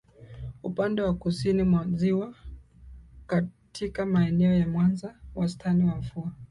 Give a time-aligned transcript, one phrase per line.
[0.63, 2.35] Upande wa kusini mwa ziwa
[3.27, 6.31] katika maeneo ya Mwanza wastani wa mvua